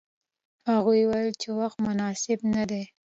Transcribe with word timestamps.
هغوی 0.69 1.01
ویل 1.05 1.31
چې 1.41 1.49
وخت 1.59 1.77
مناسب 1.87 2.39
نه 2.55 2.63
دی. 2.69 2.83